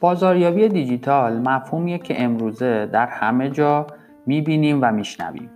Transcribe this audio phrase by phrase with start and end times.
[0.00, 3.86] بازاریابی دیجیتال مفهومیه که امروزه در همه جا
[4.26, 5.50] می‌بینیم و میشنویم.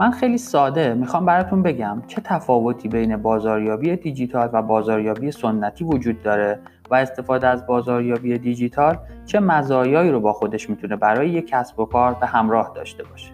[0.00, 6.22] من خیلی ساده می‌خوام براتون بگم چه تفاوتی بین بازاریابی دیجیتال و بازاریابی سنتی وجود
[6.22, 6.58] داره
[6.90, 11.84] و استفاده از بازاریابی دیجیتال چه مزایایی رو با خودش می‌تونه برای یک کسب و
[11.84, 13.30] کار به همراه داشته باشه.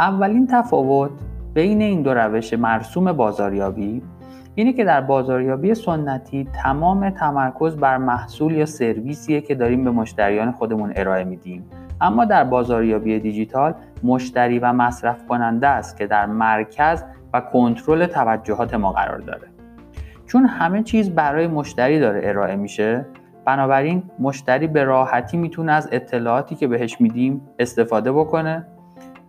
[0.00, 1.10] اولین تفاوت
[1.54, 4.02] بین این دو روش مرسوم بازاریابی
[4.54, 10.52] اینه که در بازاریابی سنتی تمام تمرکز بر محصول یا سرویسیه که داریم به مشتریان
[10.52, 11.70] خودمون ارائه میدیم.
[12.00, 18.74] اما در بازاریابی دیجیتال مشتری و مصرف کننده است که در مرکز و کنترل توجهات
[18.74, 19.48] ما قرار داره.
[20.26, 23.06] چون همه چیز برای مشتری داره ارائه میشه
[23.44, 28.66] بنابراین مشتری به راحتی می‌تونه از اطلاعاتی که بهش میدیم استفاده بکنه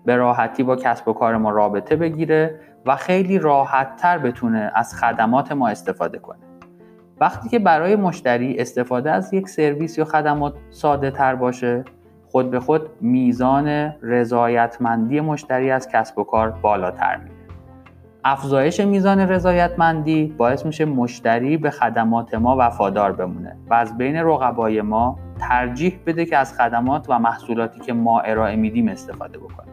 [0.06, 4.96] به راحتی با کسب و کار ما رابطه بگیره و خیلی راحت تر بتونه از
[4.96, 6.40] خدمات ما استفاده کنه.
[7.20, 11.84] وقتی که برای مشتری استفاده از یک سرویس یا خدمات ساده تر باشه
[12.32, 13.68] خود به خود میزان
[14.02, 17.36] رضایتمندی مشتری از کسب و کار بالاتر میره.
[18.24, 24.82] افزایش میزان رضایتمندی باعث میشه مشتری به خدمات ما وفادار بمونه و از بین رقبای
[24.82, 29.68] ما ترجیح بده که از خدمات و محصولاتی که ما ارائه میدیم استفاده بکنه.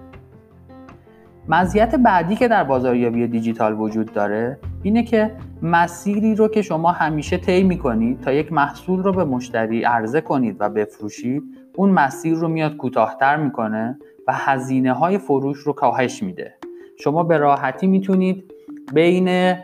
[1.49, 5.31] مزیت بعدی که در بازاریابی دیجیتال وجود داره اینه که
[5.63, 10.57] مسیری رو که شما همیشه طی می‌کنید تا یک محصول رو به مشتری عرضه کنید
[10.61, 11.43] و بفروشید
[11.77, 16.55] اون مسیر رو میاد کوتاهتر می‌کنه و هزینه های فروش رو کاهش میده.
[16.99, 18.53] شما به راحتی می‌تونید
[18.95, 19.55] بین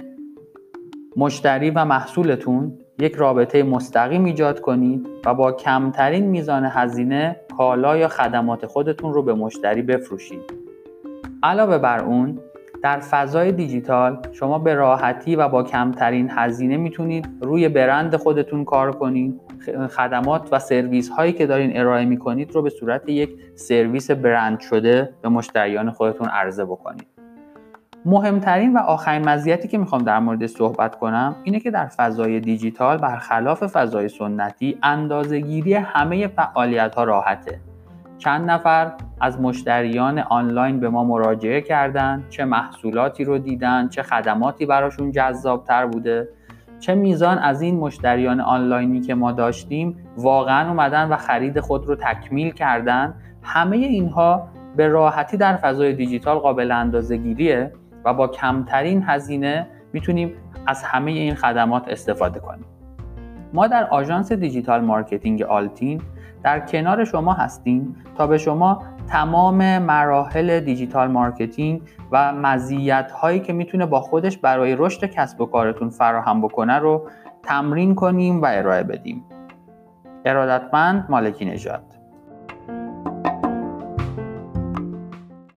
[1.17, 8.09] مشتری و محصولتون یک رابطه مستقیم ایجاد کنید و با کمترین میزان هزینه کالا یا
[8.09, 10.60] خدمات خودتون رو به مشتری بفروشید.
[11.43, 12.39] علاوه بر اون
[12.83, 18.93] در فضای دیجیتال شما به راحتی و با کمترین هزینه می‌تونید روی برند خودتون کار
[18.93, 19.41] کنید.
[19.91, 25.15] خدمات و سرویس هایی که دارین ارائه می‌کنید رو به صورت یک سرویس برند شده
[25.23, 27.07] به مشتریان خودتون عرضه بکنید.
[28.05, 32.99] مهمترین و آخرین مزیتی که می‌خوام در مورد صحبت کنم اینه که در فضای دیجیتال
[32.99, 37.70] برخلاف فضای سنتی اندازهگیری همه فعالیت ها راحته.
[38.21, 44.67] چند نفر از مشتریان آنلاین به ما مراجعه کردند چه محصولاتی رو دیدن چه خدماتی
[44.67, 46.29] براشون جذابتر بوده.
[46.81, 51.97] چه میزان از این مشتریان آنلاینی که ما داشتیم واقعا اومدن و خرید خود رو
[51.97, 53.15] تکمیل کردن.
[53.43, 57.73] همه اینها به راحتی در فضای دیجیتال قابل اندازه گیریه
[58.05, 60.33] و با کمترین هزینه می‌تونیم
[60.67, 62.65] از همه این خدمات استفاده کنیم.
[63.53, 66.03] ما در آژانس digital marketing آلتین
[66.43, 73.53] در کنار شما هستیم تا به شما تمام مراحل digital marketing و مزیت هایی که
[73.53, 77.09] می‌تونه با خودش برای رشد کسب و کارتون فراهم بکنه رو
[77.43, 79.25] تمرین کنیم و ارائه بدیم.
[80.25, 81.90] ارادتمند مالکی نژاد.